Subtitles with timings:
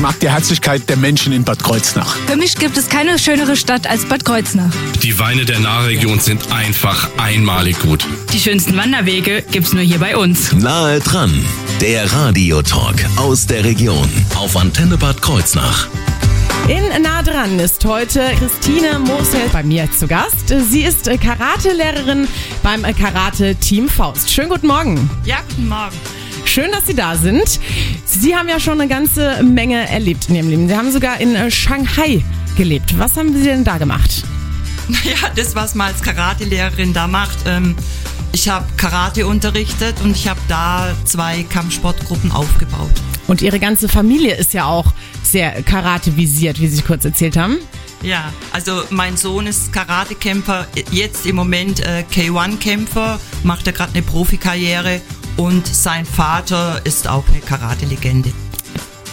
[0.00, 2.16] Ich mag die Herzlichkeit der Menschen in Bad Kreuznach.
[2.26, 4.72] Für mich gibt es keine schönere Stadt als Bad Kreuznach.
[5.02, 8.06] Die Weine der Nahregion sind einfach einmalig gut.
[8.32, 10.54] Die schönsten Wanderwege gibt's nur hier bei uns.
[10.54, 11.44] Nahe dran,
[11.82, 15.88] der Radiotalk aus der Region auf Antenne Bad Kreuznach.
[16.66, 20.48] In Nah dran ist heute Christine Mosel bei mir zu Gast.
[20.70, 22.26] Sie ist Karate-Lehrerin
[22.62, 24.32] beim Karate-Team Faust.
[24.32, 25.10] Schönen guten Morgen.
[25.26, 25.96] Ja, guten Morgen.
[26.44, 27.60] Schön, dass Sie da sind.
[28.04, 30.68] Sie haben ja schon eine ganze Menge erlebt in Ihrem Leben.
[30.68, 32.24] Sie haben sogar in äh, Shanghai
[32.56, 32.98] gelebt.
[32.98, 34.24] Was haben Sie denn da gemacht?
[34.88, 37.38] Naja, das, was man als Karate-Lehrerin da macht.
[37.46, 37.76] Ähm,
[38.32, 42.90] ich habe Karate unterrichtet und ich habe da zwei Kampfsportgruppen aufgebaut.
[43.28, 47.58] Und Ihre ganze Familie ist ja auch sehr Karate-visiert, wie Sie kurz erzählt haben.
[48.02, 54.02] Ja, also mein Sohn ist Karatekämpfer, jetzt im Moment äh, K1-Kämpfer, macht er gerade eine
[54.02, 55.00] Profikarriere
[55.36, 58.32] und sein Vater ist auch eine Karate-Legende.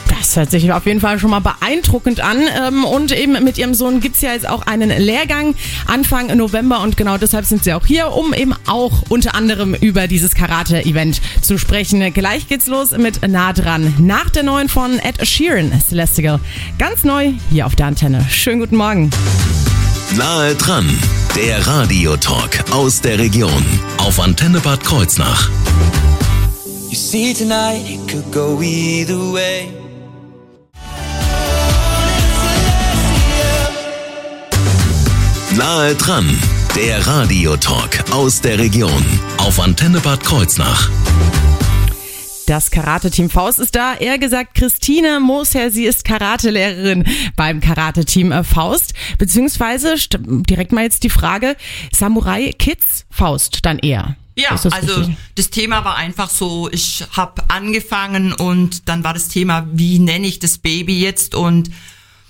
[0.09, 2.41] Das hört sich auf jeden Fall schon mal beeindruckend an.
[2.67, 6.97] Ähm, Und eben mit ihrem Sohn gibt's ja jetzt auch einen Lehrgang Anfang November und
[6.97, 11.57] genau deshalb sind sie auch hier, um eben auch unter anderem über dieses Karate-Event zu
[11.57, 12.13] sprechen.
[12.13, 13.93] Gleich geht's los mit Nah dran.
[13.99, 16.39] Nach der neuen von Ed Sheeran, Celestial.
[16.77, 18.25] Ganz neu hier auf der Antenne.
[18.29, 19.09] Schönen guten Morgen.
[20.15, 20.89] Nahe dran,
[21.35, 23.63] der Radiotalk aus der Region
[23.97, 25.49] auf Antenne Bad Kreuznach.
[26.97, 29.69] You see tonight it could go either way.
[35.55, 36.25] Nahe dran,
[36.75, 39.05] der Radiotalk aus der Region
[39.37, 40.89] auf Antenne Bad Kreuznach.
[42.47, 43.93] Das Karate-Team Faust ist da.
[43.93, 47.03] Eher gesagt Christine Moosherr, sie ist Karatelehrerin
[47.35, 48.95] beim Karate-Team äh, Faust.
[49.19, 51.57] Beziehungsweise direkt mal jetzt die Frage,
[51.95, 54.15] Samurai Kids Faust dann eher.
[54.37, 55.17] Ja, das also richtig?
[55.35, 60.27] das Thema war einfach so, ich habe angefangen und dann war das Thema, wie nenne
[60.27, 61.71] ich das Baby jetzt und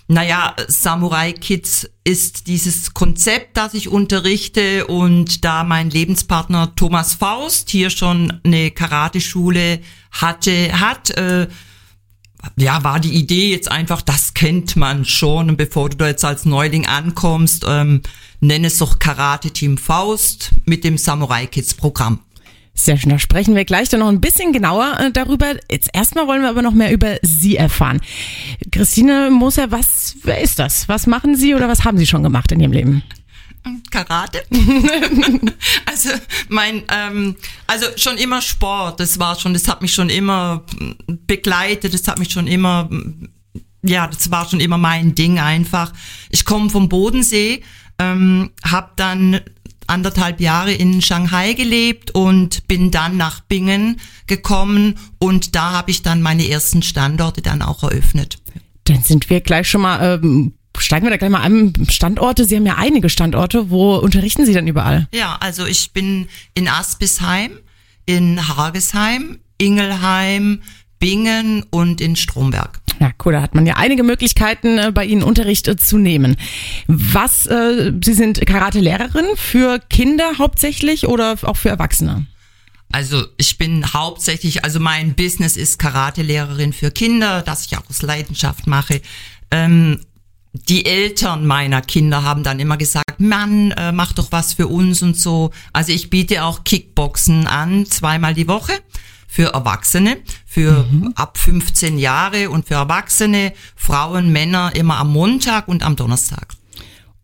[0.09, 7.69] naja, Samurai Kids ist dieses Konzept, das ich unterrichte und da mein Lebenspartner Thomas Faust
[7.69, 9.81] hier schon eine Karateschule
[10.12, 11.50] hatte, hat, äh,
[12.56, 16.45] ja, war die Idee jetzt einfach, das kennt man schon bevor du da jetzt als
[16.45, 18.01] Neuling ankommst, ähm,
[18.40, 22.20] nenn es doch Karate Team Faust mit dem Samurai Kids Programm.
[22.74, 25.56] Sehr schön, da sprechen wir gleich dann noch ein bisschen genauer äh, darüber.
[25.70, 28.00] Jetzt erstmal wollen wir aber noch mehr über Sie erfahren.
[28.72, 30.88] Christine Moser, was, wer ist das?
[30.88, 33.03] Was machen Sie oder was haben Sie schon gemacht in Ihrem Leben?
[33.90, 34.44] Karate.
[35.86, 36.09] also
[36.50, 39.00] mein, ähm, also schon immer Sport.
[39.00, 40.64] Das war schon, das hat mich schon immer
[41.25, 41.96] begleitet.
[41.96, 42.90] Das hat mich schon immer,
[43.81, 45.92] ja, das war schon immer mein Ding einfach.
[46.30, 47.64] Ich komme vom Bodensee,
[48.00, 49.41] ähm, habe dann
[49.88, 56.03] anderthalb Jahre in Shanghai gelebt und bin dann nach Bingen gekommen und da habe ich
[56.03, 58.38] dann meine ersten Standorte dann auch eröffnet.
[58.84, 61.74] Dann sind wir gleich schon mal, ähm, steigen wir da gleich mal an.
[61.90, 63.69] Standorte, Sie haben ja einige Standorte.
[63.69, 65.07] Wo unterrichten Sie denn überall?
[65.13, 67.52] Ja, also ich bin in Aspisheim,
[68.06, 70.62] in Hagesheim, Ingelheim,
[71.00, 72.80] Bingen und in Stromberg.
[73.00, 76.35] Ja, cool, da hat man ja einige Möglichkeiten, äh, bei Ihnen Unterricht äh, zu nehmen.
[76.88, 82.25] Was, äh, Sie sind Karate-Lehrerin für Kinder hauptsächlich oder auch für Erwachsene?
[82.91, 88.02] Also ich bin hauptsächlich, also mein Business ist Karate-Lehrerin für Kinder, das ich auch aus
[88.02, 89.02] Leidenschaft mache.
[89.52, 90.00] Ähm,
[90.53, 95.03] die Eltern meiner Kinder haben dann immer gesagt, Mann, äh, mach doch was für uns
[95.03, 95.52] und so.
[95.74, 98.74] Also ich biete auch Kickboxen an, zweimal die Woche
[99.27, 105.83] für Erwachsene, für ab 15 Jahre und für Erwachsene, Frauen, Männer immer am Montag und
[105.83, 106.55] am Donnerstag.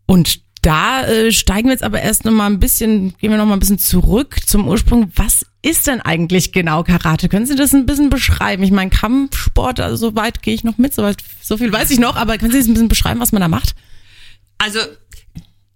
[0.06, 3.46] Und da äh, steigen wir jetzt aber erst noch mal ein bisschen, gehen wir noch
[3.46, 5.10] mal ein bisschen zurück zum Ursprung.
[5.16, 7.28] Was ist denn eigentlich genau Karate?
[7.28, 8.62] Können Sie das ein bisschen beschreiben?
[8.62, 11.90] Ich meine, Kampfsport, also so weit gehe ich noch mit, so, weit, so viel weiß
[11.90, 13.74] ich noch, aber können Sie das ein bisschen beschreiben, was man da macht?
[14.58, 14.78] Also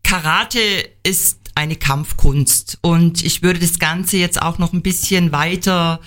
[0.02, 0.60] Karate
[1.02, 6.00] ist eine Kampfkunst und ich würde das Ganze jetzt auch noch ein bisschen weiter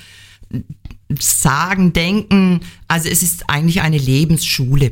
[1.19, 2.61] sagen, denken.
[2.87, 4.91] Also es ist eigentlich eine Lebensschule.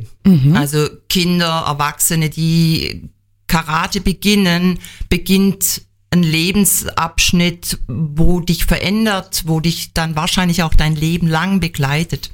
[0.54, 3.08] Also Kinder, Erwachsene, die
[3.46, 4.78] Karate beginnen,
[5.08, 12.30] beginnt ein Lebensabschnitt, wo dich verändert, wo dich dann wahrscheinlich auch dein Leben lang begleitet.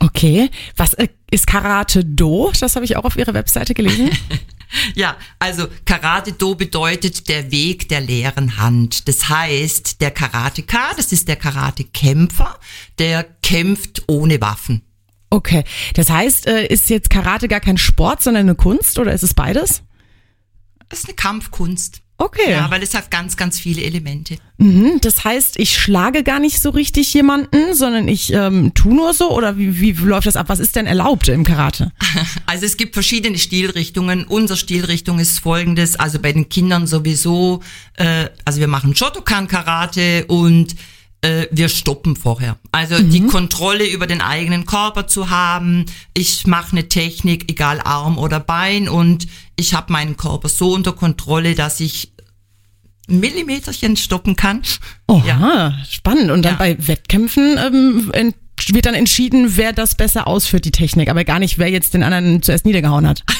[0.00, 0.48] Okay.
[0.76, 2.52] Was äh, ist Karate Do?
[2.58, 4.10] Das habe ich auch auf Ihrer Webseite gelesen.
[4.94, 9.08] Ja, also Karate Do bedeutet der Weg der leeren Hand.
[9.08, 12.58] Das heißt, der Karateka, das ist der Karatekämpfer,
[12.98, 14.82] der kämpft ohne Waffen.
[15.30, 15.64] Okay.
[15.94, 19.34] Das heißt, äh, ist jetzt Karate gar kein Sport, sondern eine Kunst oder ist es
[19.34, 19.82] beides?
[20.88, 22.02] Das ist eine Kampfkunst.
[22.20, 22.50] Okay.
[22.50, 24.38] Ja, weil es hat ganz, ganz viele Elemente.
[24.56, 29.14] Mhm, das heißt, ich schlage gar nicht so richtig jemanden, sondern ich ähm, tu nur
[29.14, 30.48] so oder wie, wie läuft das ab?
[30.48, 31.92] Was ist denn erlaubt im Karate?
[32.46, 34.24] Also es gibt verschiedene Stilrichtungen.
[34.24, 37.62] Unsere Stilrichtung ist folgendes, also bei den Kindern sowieso,
[37.94, 40.74] äh, also wir machen Shotokan Karate und
[41.22, 42.58] äh, wir stoppen vorher.
[42.72, 45.86] Also die Kontrolle über den eigenen Körper zu haben.
[46.14, 49.26] Ich mache eine Technik, egal Arm oder Bein, und
[49.56, 52.12] ich habe meinen Körper so unter Kontrolle, dass ich
[53.08, 54.62] Millimeterchen stoppen kann.
[55.06, 55.74] Oha, Ja.
[55.90, 56.30] spannend.
[56.30, 56.58] Und dann Ja.
[56.58, 58.12] bei Wettkämpfen ähm,
[58.72, 62.02] wird dann entschieden, wer das besser ausführt, die Technik, aber gar nicht, wer jetzt den
[62.02, 63.24] anderen zuerst niedergehauen hat.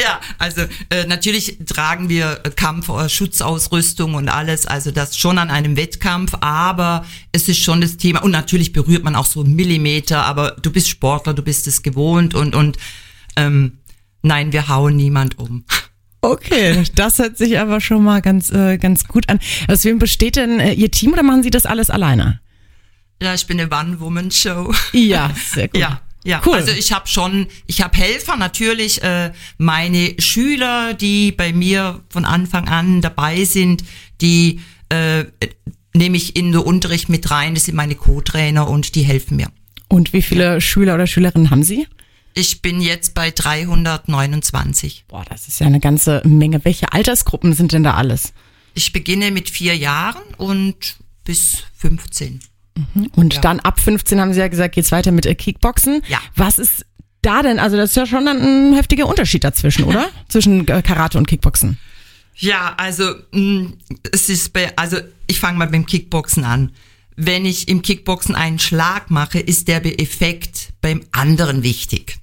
[0.00, 5.50] Ja, also äh, natürlich tragen wir Kampf äh, Schutzausrüstung und alles, also das schon an
[5.50, 9.56] einem Wettkampf, aber es ist schon das Thema und natürlich berührt man auch so einen
[9.56, 12.76] Millimeter, aber du bist Sportler, du bist es gewohnt und und
[13.36, 13.78] ähm,
[14.22, 15.64] nein, wir hauen niemand um.
[16.20, 19.38] Okay, das hört sich aber schon mal ganz, äh, ganz gut an.
[19.68, 22.40] Aus wem besteht denn äh, Ihr Team oder machen Sie das alles alleine?
[23.22, 24.72] Ja, ich bin eine One-Woman-Show.
[24.92, 25.80] Ja, sehr gut.
[25.80, 26.42] Ja, ja.
[26.44, 26.56] Cool.
[26.56, 32.24] Also ich habe schon, ich habe Helfer natürlich, äh, meine Schüler, die bei mir von
[32.24, 33.84] Anfang an dabei sind,
[34.20, 35.24] die äh,
[35.94, 37.54] nehme ich in den Unterricht mit rein.
[37.54, 39.48] Das sind meine Co-Trainer und die helfen mir.
[39.88, 41.86] Und wie viele Schüler oder Schülerinnen haben Sie?
[42.34, 45.06] Ich bin jetzt bei 329.
[45.08, 46.64] Boah, das ist ja eine ganze Menge.
[46.64, 48.32] Welche Altersgruppen sind denn da alles?
[48.74, 52.40] Ich beginne mit vier Jahren und bis 15.
[53.16, 56.02] Und dann ab 15 haben Sie ja gesagt, geht's weiter mit äh, Kickboxen.
[56.08, 56.18] Ja.
[56.36, 56.86] Was ist
[57.22, 57.58] da denn?
[57.58, 60.08] Also das ist ja schon dann ein heftiger Unterschied dazwischen, oder?
[60.28, 61.78] Zwischen äh, Karate und Kickboxen.
[62.36, 63.72] Ja, also mh,
[64.12, 66.72] es ist bei, also ich fange mal beim Kickboxen an.
[67.16, 72.18] Wenn ich im Kickboxen einen Schlag mache, ist der Effekt beim anderen wichtig.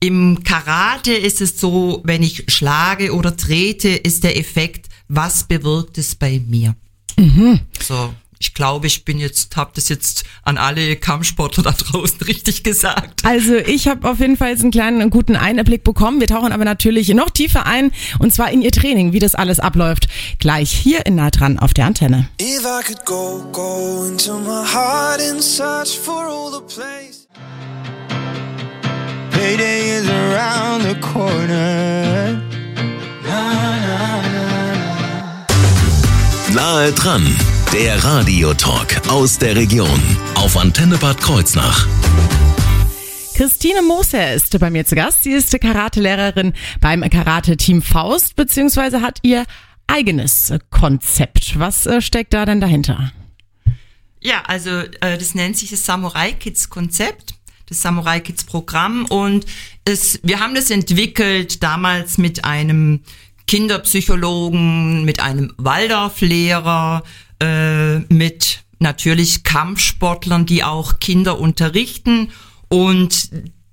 [0.00, 5.96] Im Karate ist es so, wenn ich schlage oder trete, ist der Effekt, was bewirkt
[5.96, 6.74] es bei mir?
[7.80, 12.62] So, ich glaube, ich bin jetzt, habe das jetzt an alle Kampfsportler da draußen richtig
[12.62, 13.24] gesagt.
[13.24, 16.20] Also ich habe auf jeden Fall jetzt einen kleinen guten Einblick bekommen.
[16.20, 19.60] Wir tauchen aber natürlich noch tiefer ein und zwar in Ihr Training, wie das alles
[19.60, 20.08] abläuft.
[20.38, 22.28] Gleich hier in nah dran auf der Antenne.
[23.04, 23.86] Go, go.
[29.30, 32.42] Payday is around the corner.
[36.54, 37.22] Nahe dran,
[37.72, 40.00] der Radiotalk aus der Region
[40.34, 41.86] auf Antenne Bad Kreuznach.
[43.34, 45.24] Christine Moser ist bei mir zu Gast.
[45.24, 49.44] Sie ist Karate-Lehrerin beim Karate-Team Faust, beziehungsweise hat ihr
[49.86, 51.58] eigenes Konzept.
[51.58, 53.12] Was äh, steckt da denn dahinter?
[54.20, 57.34] Ja, also äh, das nennt sich das Samurai Kids Konzept,
[57.68, 59.46] das Samurai Kids Programm und
[59.84, 63.00] es, wir haben das entwickelt damals mit einem
[63.46, 67.04] Kinderpsychologen, mit einem Waldorflehrer,
[67.40, 72.30] äh, mit natürlich Kampfsportlern, die auch Kinder unterrichten
[72.68, 73.30] und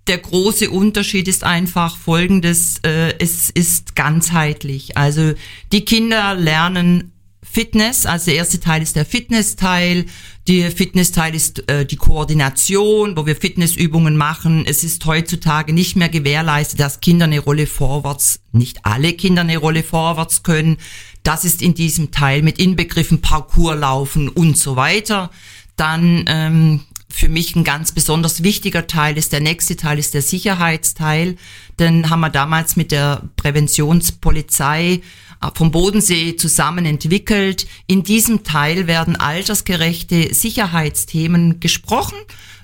[0.07, 4.97] der große Unterschied ist einfach folgendes, äh, es ist ganzheitlich.
[4.97, 5.33] Also
[5.71, 10.05] die Kinder lernen Fitness, also der erste Teil ist der Fitnessteil.
[10.47, 14.65] Der Fitnessteil ist äh, die Koordination, wo wir Fitnessübungen machen.
[14.65, 19.57] Es ist heutzutage nicht mehr gewährleistet, dass Kinder eine Rolle vorwärts, nicht alle Kinder eine
[19.57, 20.77] Rolle vorwärts können.
[21.23, 25.31] Das ist in diesem Teil mit inbegriffen Parcours laufen und so weiter.
[25.77, 30.23] Dann ähm, für mich ein ganz besonders wichtiger Teil ist, der nächste Teil ist der
[30.23, 31.37] Sicherheitsteil.
[31.79, 35.01] Den haben wir damals mit der Präventionspolizei
[35.41, 37.67] äh, vom Bodensee zusammen entwickelt.
[37.87, 42.17] In diesem Teil werden altersgerechte Sicherheitsthemen gesprochen.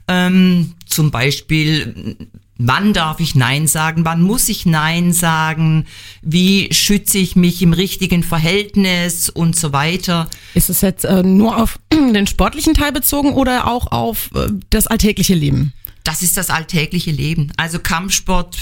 [0.08, 2.18] Ähm, zum Beispiel,
[2.60, 5.88] wann darf ich Nein sagen, wann muss ich Nein sagen,
[6.22, 10.30] wie schütze ich mich im richtigen Verhältnis und so weiter.
[10.54, 14.88] Ist es jetzt äh, nur auf den sportlichen Teil bezogen oder auch auf äh, das
[14.88, 15.74] alltägliche Leben?
[16.04, 17.52] Das ist das alltägliche Leben.
[17.58, 18.58] Also Kampfsport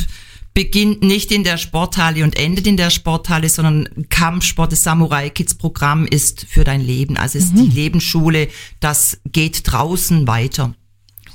[0.53, 5.55] beginnt nicht in der Sporthalle und endet in der Sporthalle, sondern Kampfsport, das Samurai Kids
[5.55, 7.17] Programm ist für dein Leben.
[7.17, 8.47] Also es ist die Lebensschule,
[8.79, 10.73] das geht draußen weiter.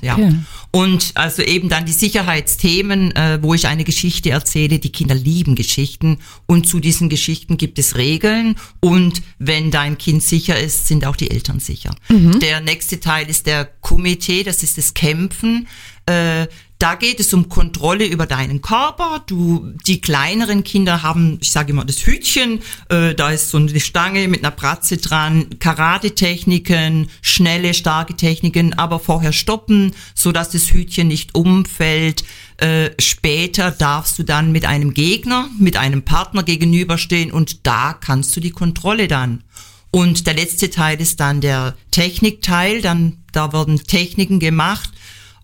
[0.03, 0.13] Ja.
[0.15, 0.35] Okay.
[0.71, 4.79] Und also eben dann die Sicherheitsthemen, äh, wo ich eine Geschichte erzähle.
[4.79, 6.17] Die Kinder lieben Geschichten
[6.47, 8.55] und zu diesen Geschichten gibt es Regeln.
[8.79, 11.95] Und wenn dein Kind sicher ist, sind auch die Eltern sicher.
[12.39, 15.67] Der nächste Teil ist der Komitee, das ist das Kämpfen.
[16.05, 16.47] Äh,
[16.83, 19.23] Da geht es um Kontrolle über deinen Körper.
[19.25, 22.59] Du, die kleineren Kinder haben, ich sage immer, das Hütchen.
[22.89, 25.45] Äh, da ist so eine Stange mit einer Pratze dran.
[25.59, 32.25] Karate-Techniken, schnelle, starke Techniken, aber vorher stoppen, so dass das Hütchen nicht umfällt.
[32.57, 38.35] Äh, später darfst du dann mit einem Gegner, mit einem Partner gegenüberstehen und da kannst
[38.35, 39.45] du die Kontrolle dann.
[39.89, 42.81] Und der letzte Teil ist dann der Technikteil.
[42.81, 44.92] Dann da werden Techniken gemacht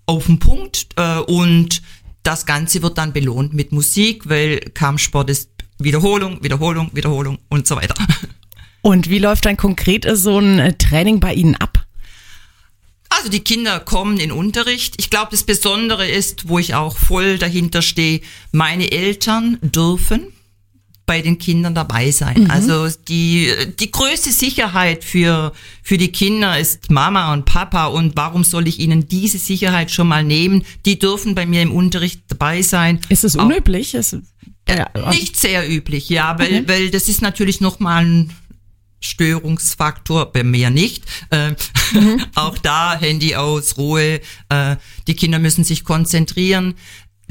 [0.09, 1.83] auf den Punkt äh, und
[2.23, 7.75] das Ganze wird dann belohnt mit Musik, weil Kampfsport ist Wiederholung, Wiederholung, Wiederholung und so
[7.75, 7.95] weiter.
[8.81, 11.85] Und wie läuft dann konkret so ein äh, Training bei Ihnen ab?
[13.09, 14.95] Also die Kinder kommen in Unterricht.
[14.97, 18.21] Ich glaube, das Besondere ist, wo ich auch voll dahinter stehe,
[18.53, 20.27] meine Eltern dürfen
[21.09, 22.43] bei den Kindern dabei sein.
[22.43, 22.51] Mhm.
[22.51, 27.87] Also die, die größte Sicherheit für, für die Kinder ist Mama und Papa.
[27.87, 30.63] Und warum soll ich ihnen diese Sicherheit schon mal nehmen?
[30.85, 32.99] Die dürfen bei mir im Unterricht dabei sein.
[33.09, 33.95] Ist es unüblich?
[33.95, 34.17] Ist,
[34.65, 36.63] äh, nicht sehr üblich, ja, weil, okay.
[36.67, 38.29] weil das ist natürlich nochmal ein
[38.99, 41.05] Störungsfaktor, bei mir nicht.
[41.31, 41.55] Äh,
[41.93, 42.23] mhm.
[42.35, 44.21] auch da Handy aus, Ruhe.
[44.49, 44.75] Äh,
[45.07, 46.75] die Kinder müssen sich konzentrieren.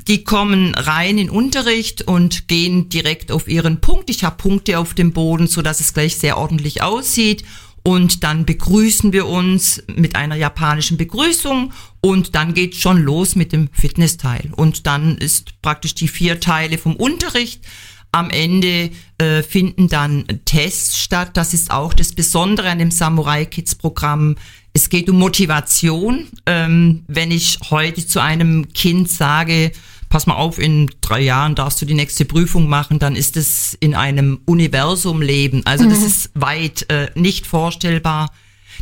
[0.09, 4.09] Die kommen rein in Unterricht und gehen direkt auf ihren Punkt.
[4.09, 7.45] Ich habe Punkte auf dem Boden, so dass es gleich sehr ordentlich aussieht.
[7.83, 13.53] Und dann begrüßen wir uns mit einer japanischen Begrüßung und dann geht schon los mit
[13.53, 14.51] dem Fitnessteil.
[14.57, 17.67] Und dann ist praktisch die vier Teile vom Unterricht.
[18.11, 21.33] Am Ende äh, finden dann Tests statt.
[21.35, 24.37] Das ist auch das Besondere an dem Samurai Kids Programm.
[24.73, 26.29] Es geht um Motivation.
[26.47, 29.73] Ähm, wenn ich heute zu einem Kind sage,
[30.09, 33.75] pass mal auf, in drei Jahren darfst du die nächste Prüfung machen, dann ist es
[33.81, 35.63] in einem Universum leben.
[35.65, 35.91] Also mhm.
[35.91, 38.31] das ist weit äh, nicht vorstellbar.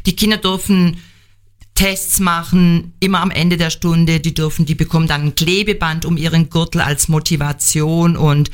[0.07, 0.99] Die Kinder dürfen
[1.75, 6.17] Tests machen, immer am Ende der Stunde, die dürfen, die bekommen dann ein Klebeband um
[6.17, 8.51] ihren Gürtel als Motivation und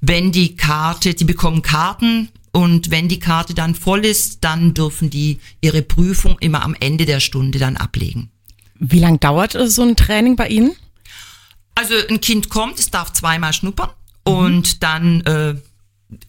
[0.00, 5.10] wenn die Karte, die bekommen Karten und wenn die Karte dann voll ist, dann dürfen
[5.10, 8.30] die ihre Prüfung immer am Ende der Stunde dann ablegen.
[8.78, 10.72] Wie lang dauert so ein Training bei Ihnen?
[11.74, 13.90] Also ein Kind kommt, es darf zweimal schnuppern
[14.26, 14.32] mhm.
[14.32, 15.54] und dann äh,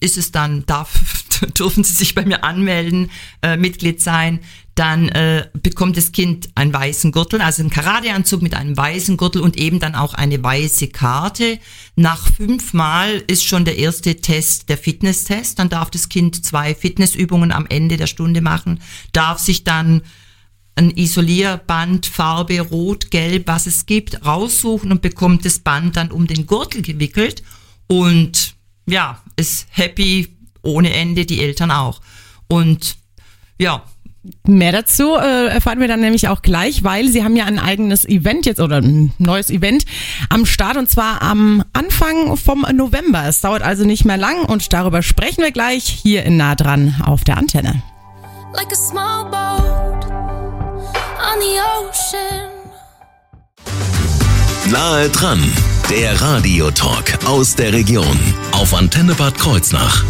[0.00, 0.92] ist es dann, darf,
[1.58, 3.10] dürfen sie sich bei mir anmelden,
[3.42, 4.40] äh, Mitglied sein.
[4.74, 9.42] Dann äh, bekommt das Kind einen weißen Gürtel, also einen Karateanzug mit einem weißen Gürtel
[9.42, 11.58] und eben dann auch eine weiße Karte.
[11.94, 15.58] Nach fünfmal ist schon der erste Test der Fitnesstest.
[15.58, 18.80] Dann darf das Kind zwei Fitnessübungen am Ende der Stunde machen,
[19.12, 20.02] darf sich dann
[20.74, 26.26] ein Isolierband, Farbe Rot, Gelb, was es gibt, raussuchen und bekommt das Band dann um
[26.26, 27.42] den Gürtel gewickelt
[27.88, 28.54] und
[28.86, 32.00] ja, ist happy ohne Ende, die Eltern auch.
[32.48, 32.96] Und
[33.58, 33.84] ja,
[34.46, 38.04] Mehr dazu äh, erfahren wir dann nämlich auch gleich, weil Sie haben ja ein eigenes
[38.04, 39.84] Event jetzt oder ein neues Event
[40.28, 43.24] am Start und zwar am Anfang vom November.
[43.26, 47.02] Es dauert also nicht mehr lang und darüber sprechen wir gleich hier in nah dran
[47.04, 47.82] auf der Antenne.
[48.54, 48.70] Like
[54.70, 55.40] Nahe dran,
[55.88, 58.18] der Radiotalk aus der Region
[58.52, 60.04] auf Antenne Bad Kreuznach.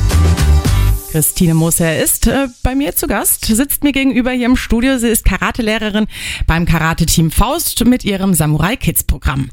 [1.13, 4.99] Christine Moser ist äh, bei mir zu Gast, sitzt mir gegenüber hier im Studio.
[4.99, 6.09] Sie ist Karatelehrerin
[6.49, 9.49] beim Karate-Team Faust mit ihrem Samurai Kids Programm.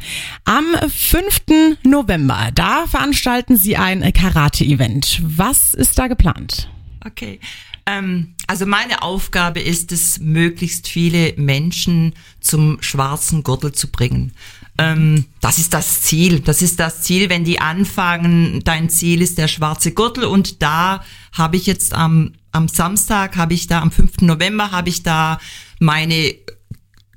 [0.45, 1.77] Am 5.
[1.83, 5.21] November, da veranstalten Sie ein Karate-Event.
[5.21, 6.67] Was ist da geplant?
[7.05, 7.39] Okay.
[7.85, 14.33] Ähm, also meine Aufgabe ist es, möglichst viele Menschen zum schwarzen Gürtel zu bringen.
[14.79, 16.39] Ähm, das ist das Ziel.
[16.39, 21.03] Das ist das Ziel, wenn die anfangen, dein Ziel ist der schwarze Gürtel und da
[21.31, 24.21] habe ich jetzt am, am Samstag, habe ich da, am 5.
[24.21, 25.39] November habe ich da
[25.79, 26.33] meine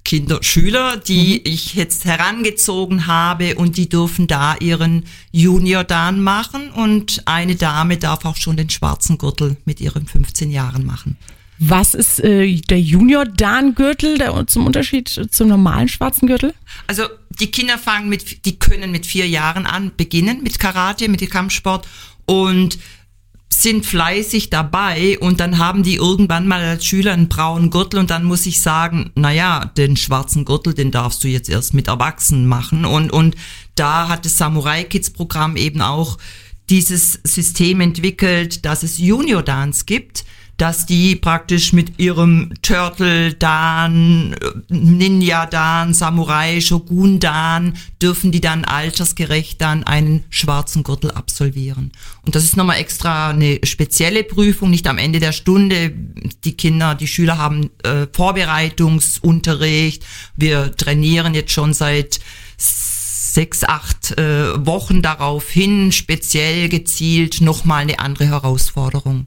[0.04, 1.52] Kinder, Schüler, die mhm.
[1.52, 7.97] ich jetzt herangezogen habe und die dürfen da ihren Junior Dan machen und eine Dame
[7.97, 11.16] darf auch schon den schwarzen Gürtel mit ihren 15 Jahren machen.
[11.59, 16.54] Was ist äh, der Junior Dan Gürtel der, zum Unterschied zum normalen schwarzen Gürtel?
[16.88, 21.21] Also die Kinder fangen mit, die können mit vier Jahren an beginnen mit Karate, mit
[21.21, 21.87] dem Kampfsport
[22.26, 22.78] und
[23.52, 28.11] sind fleißig dabei und dann haben die irgendwann mal als Schüler einen braunen Gürtel und
[28.11, 32.47] dann muss ich sagen, naja, den schwarzen Gürtel, den darfst du jetzt erst mit Erwachsenen
[32.47, 32.87] machen.
[32.87, 33.37] Und, und
[33.75, 36.16] da hat das Samurai Kids Programm eben auch
[36.71, 40.25] dieses System entwickelt, dass es Junior Dance gibt,
[40.62, 44.37] dass die praktisch mit ihrem Turtle Dan,
[44.69, 51.90] Ninja Dan, Samurai, Shogun Dan, dürfen die dann altersgerecht dann einen schwarzen Gürtel absolvieren.
[52.25, 55.92] Und das ist nochmal extra eine spezielle Prüfung, nicht am Ende der Stunde.
[56.45, 60.04] Die Kinder, die Schüler haben äh, Vorbereitungsunterricht.
[60.37, 62.21] Wir trainieren jetzt schon seit
[62.57, 69.26] sechs, acht äh, Wochen darauf hin, speziell gezielt, nochmal eine andere Herausforderung.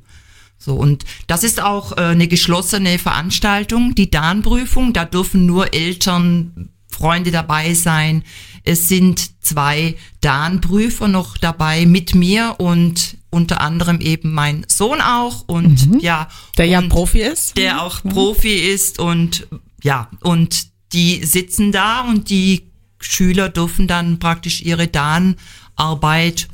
[0.58, 4.94] So, und das ist auch äh, eine geschlossene Veranstaltung, die DAN-Prüfung.
[4.94, 8.24] Da dürfen nur Eltern, Freunde dabei sein.
[8.64, 15.44] Es sind zwei DAN-Prüfer noch dabei mit mir und unter anderem eben mein Sohn auch
[15.48, 16.30] und ja.
[16.58, 17.58] Der ja Profi ist.
[17.58, 19.48] Der auch Profi ist und
[19.84, 26.48] ja, und die sitzen da und die Schüler dürfen dann praktisch ihre DAN-Arbeit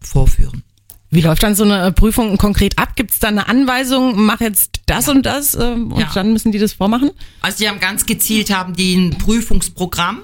[0.00, 0.62] vorführen.
[1.12, 2.94] Wie läuft dann so eine Prüfung konkret ab?
[2.94, 6.10] Gibt es da eine Anweisung, mach jetzt das und das ähm, und Ja.
[6.14, 7.10] dann müssen die das vormachen?
[7.40, 10.20] Also die haben ganz gezielt haben die ein Prüfungsprogramm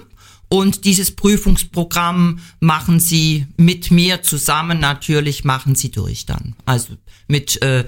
[0.49, 6.55] und dieses Prüfungsprogramm machen sie mit mir zusammen natürlich machen sie durch dann.
[6.65, 6.93] Also
[7.27, 7.83] mit äh,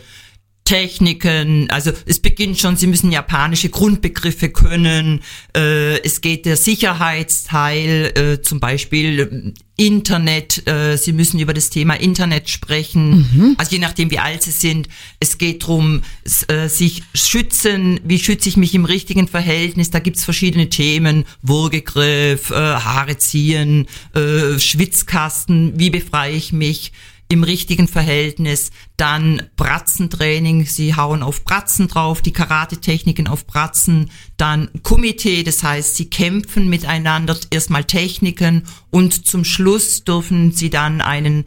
[0.70, 5.22] Techniken, also es beginnt schon, sie müssen japanische Grundbegriffe können,
[5.58, 11.72] äh, es geht der Sicherheitsteil, äh, zum Beispiel äh, Internet, äh, sie müssen über das
[11.72, 16.04] Thema Internet sprechen, also je nachdem wie alt sie sind, es geht drum
[16.50, 22.52] äh, sich schützen, wie schütze ich mich im richtigen Verhältnis, da gibt's verschiedene Themen, Würgegriff,
[22.52, 26.92] äh, Haare ziehen, äh, Schwitzkasten, wie befreie ich mich,
[27.32, 34.70] im richtigen Verhältnis, dann Bratzentraining, sie hauen auf Bratzen drauf, die Karate-Techniken auf Bratzen, dann
[34.82, 41.46] Kumite, das heißt, sie kämpfen miteinander, erstmal Techniken und zum Schluss dürfen sie dann einen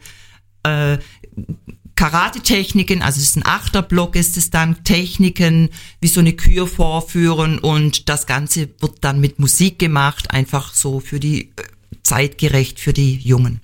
[0.63, 0.99] äh,
[1.95, 7.59] Karate-Techniken, also es ist ein Achterblock, ist es dann Techniken wie so eine Kür vorführen
[7.59, 11.63] und das Ganze wird dann mit Musik gemacht, einfach so für die äh,
[12.03, 13.59] zeitgerecht für die Jungen.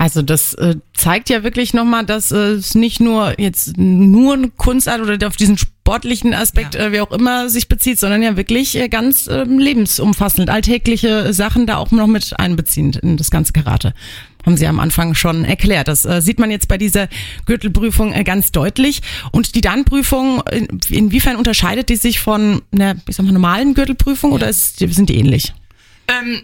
[0.00, 4.48] Also das äh, zeigt ja wirklich nochmal, dass äh, es nicht nur jetzt nur eine
[4.48, 6.86] Kunstart oder auf diesen sportlichen Aspekt, Ja.
[6.86, 11.66] äh, wie auch immer, sich bezieht, sondern ja wirklich äh, ganz ähm, lebensumfassend, alltägliche Sachen
[11.66, 13.92] da auch noch mit einbeziehend in das ganze Karate.
[14.46, 15.88] Haben Sie am Anfang schon erklärt.
[15.88, 17.08] Das äh, sieht man jetzt bei dieser
[17.46, 19.02] Gürtelprüfung äh, ganz deutlich.
[19.32, 24.30] Und die Dan-Prüfung, in, inwiefern unterscheidet die sich von einer, ich sag mal, normalen Gürtelprüfung
[24.30, 25.54] oder ist, sind die ähnlich?
[26.06, 26.42] Ähm,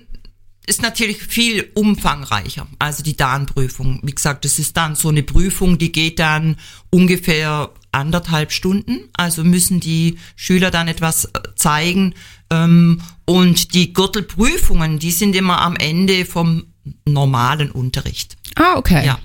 [0.66, 2.66] ist natürlich viel umfangreicher.
[2.78, 4.00] Also die DAN-Prüfung.
[4.02, 6.56] Wie gesagt, das ist dann so eine Prüfung, die geht dann
[6.90, 9.00] ungefähr anderthalb Stunden.
[9.14, 12.14] Also müssen die Schüler dann etwas äh, zeigen.
[12.50, 16.64] Ähm, und die Gürtelprüfungen, die sind immer am Ende vom
[17.06, 18.37] normalen Unterricht.
[18.56, 19.06] Ah, okay.
[19.06, 19.18] Ja.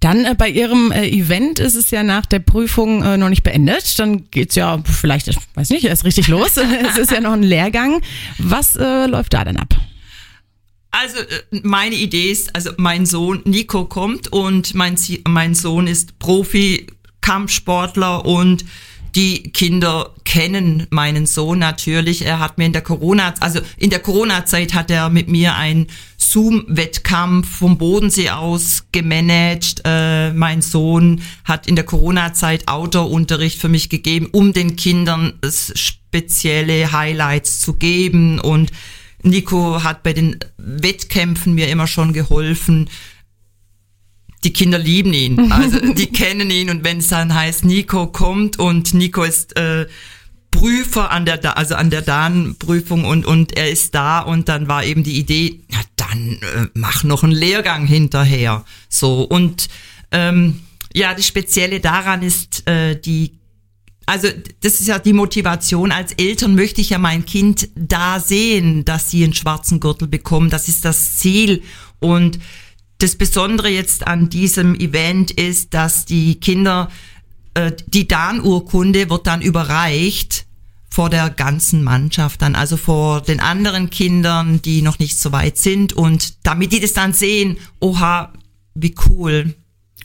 [0.00, 3.42] Dann äh, bei Ihrem äh, Event ist es ja nach der Prüfung äh, noch nicht
[3.42, 3.98] beendet.
[3.98, 6.56] Dann geht's ja vielleicht, ich weiß nicht, erst richtig los.
[6.90, 8.00] es ist ja noch ein Lehrgang.
[8.38, 9.74] Was äh, läuft da denn ab?
[10.90, 14.96] Also äh, meine Idee ist, also mein Sohn Nico kommt und mein,
[15.28, 16.86] mein Sohn ist Profi,
[17.20, 18.64] Kampfsportler und
[19.14, 22.24] die Kinder kennen meinen Sohn natürlich.
[22.24, 25.88] Er hat mir in der Corona, also in der Corona-Zeit hat er mit mir einen
[26.16, 29.82] Zoom-Wettkampf vom Bodensee aus gemanagt.
[29.84, 36.92] Äh, mein Sohn hat in der Corona-Zeit Outdoor-Unterricht für mich gegeben, um den Kindern spezielle
[36.92, 38.70] Highlights zu geben und
[39.22, 42.88] Nico hat bei den Wettkämpfen mir immer schon geholfen.
[44.44, 46.70] Die Kinder lieben ihn, also die kennen ihn.
[46.70, 49.86] Und wenn es dann heißt, Nico kommt und Nico ist äh,
[50.50, 54.84] Prüfer an der, also an der Dan-Prüfung und und er ist da und dann war
[54.84, 59.68] eben die Idee, na dann äh, mach noch einen Lehrgang hinterher, so und
[60.10, 60.60] ähm,
[60.92, 63.39] ja, das Spezielle daran ist äh, die
[64.10, 64.26] also
[64.58, 65.92] das ist ja die Motivation.
[65.92, 70.50] Als Eltern möchte ich ja mein Kind da sehen, dass sie einen schwarzen Gürtel bekommen.
[70.50, 71.62] Das ist das Ziel.
[72.00, 72.40] Und
[72.98, 76.90] das Besondere jetzt an diesem Event ist, dass die Kinder,
[77.54, 80.44] äh, die Dan-Urkunde wird dann überreicht
[80.90, 85.56] vor der ganzen Mannschaft dann, also vor den anderen Kindern, die noch nicht so weit
[85.56, 85.92] sind.
[85.92, 88.32] Und damit die das dann sehen, oha,
[88.74, 89.54] wie cool,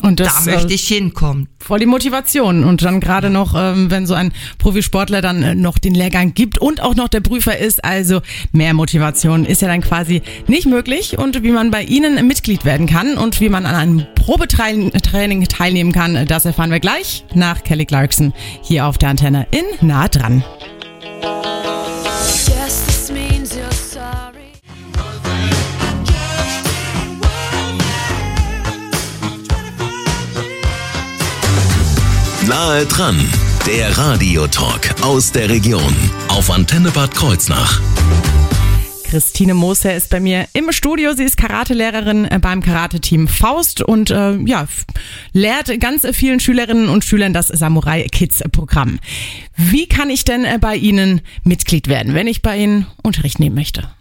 [0.02, 1.48] Und das da möchte äh, ich hinkommen.
[1.58, 2.64] voll die Motivation.
[2.64, 6.58] Und dann gerade noch, ähm, wenn so ein Profisportler dann äh, noch den Lehrgang gibt
[6.58, 11.18] und auch noch der Prüfer ist, also mehr Motivation ist ja dann quasi nicht möglich.
[11.18, 14.92] Und wie man bei Ihnen Mitglied werden kann und wie man an einem Probetraining
[15.48, 20.08] teilnehmen kann, das erfahren wir gleich nach Kelly Clarkson hier auf der Antenne in Nah
[20.08, 20.44] dran.
[32.56, 33.20] Nahe dran,
[33.68, 35.94] der Radiotalk aus der Region
[36.30, 37.82] auf Antenne Bad Kreuznach.
[39.04, 41.14] Christine Moser ist bei mir im Studio.
[41.14, 44.70] Sie ist Karatelehrerin äh, beim Karate-Team Faust und äh, ja,
[45.34, 49.02] lehrt ganz äh, vielen Schülerinnen und Schülern das Samurai Kids Programm.
[49.58, 53.56] Wie kann ich denn äh, bei Ihnen Mitglied werden, wenn ich bei Ihnen Unterricht nehmen
[53.56, 53.94] möchte?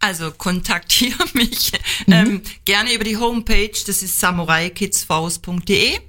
[0.00, 1.70] Also kontaktiere mich
[2.08, 6.00] ähm, gerne über die Homepage, das ist samuraikidsfaust.de.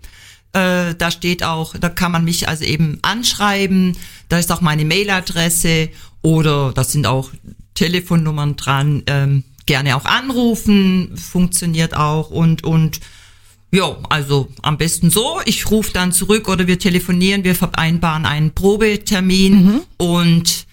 [0.53, 3.97] Äh, da steht auch, da kann man mich also eben anschreiben,
[4.29, 5.89] da ist auch meine Mailadresse
[6.21, 7.31] oder da sind auch
[7.73, 9.03] Telefonnummern dran.
[9.07, 12.99] Ähm, gerne auch anrufen, funktioniert auch und und
[13.73, 15.39] ja, also am besten so.
[15.45, 20.65] Ich rufe dann zurück oder wir telefonieren, wir vereinbaren einen Probetermin und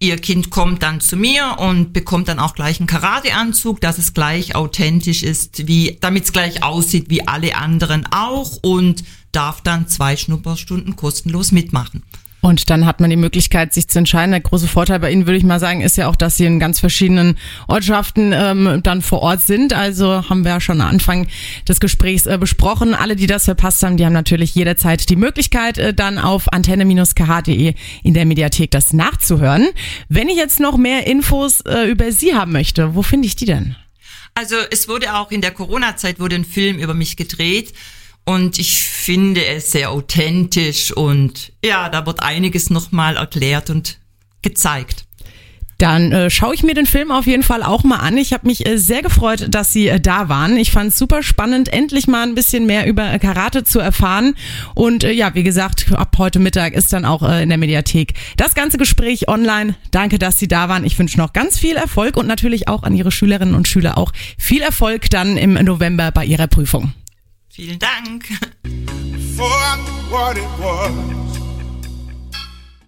[0.00, 4.14] ihr Kind kommt dann zu mir und bekommt dann auch gleich einen Karateanzug, dass es
[4.14, 9.88] gleich authentisch ist, wie, damit es gleich aussieht wie alle anderen auch und darf dann
[9.88, 12.02] zwei Schnupperstunden kostenlos mitmachen.
[12.40, 14.30] Und dann hat man die Möglichkeit, sich zu entscheiden.
[14.30, 16.60] Der große Vorteil bei Ihnen, würde ich mal sagen, ist ja auch, dass Sie in
[16.60, 17.36] ganz verschiedenen
[17.66, 19.72] Ortschaften ähm, dann vor Ort sind.
[19.72, 21.26] Also haben wir ja schon am Anfang
[21.66, 22.94] des Gesprächs äh, besprochen.
[22.94, 27.74] Alle, die das verpasst haben, die haben natürlich jederzeit die Möglichkeit, äh, dann auf antenne-kh.de
[28.04, 29.66] in der Mediathek das nachzuhören.
[30.08, 33.46] Wenn ich jetzt noch mehr Infos äh, über Sie haben möchte, wo finde ich die
[33.46, 33.74] denn?
[34.34, 37.72] Also es wurde auch in der Corona-Zeit wurde ein Film über mich gedreht
[38.28, 43.96] und ich finde es sehr authentisch und ja, da wird einiges nochmal erklärt und
[44.42, 45.06] gezeigt.
[45.78, 48.18] Dann äh, schaue ich mir den Film auf jeden Fall auch mal an.
[48.18, 50.58] Ich habe mich äh, sehr gefreut, dass Sie äh, da waren.
[50.58, 54.34] Ich fand es super spannend, endlich mal ein bisschen mehr über äh, Karate zu erfahren.
[54.74, 58.12] Und äh, ja, wie gesagt, ab heute Mittag ist dann auch äh, in der Mediathek
[58.36, 59.76] das ganze Gespräch online.
[59.90, 60.84] Danke, dass Sie da waren.
[60.84, 64.12] Ich wünsche noch ganz viel Erfolg und natürlich auch an Ihre Schülerinnen und Schüler auch
[64.36, 66.92] viel Erfolg dann im November bei Ihrer Prüfung.
[67.58, 68.24] Vielen Dank.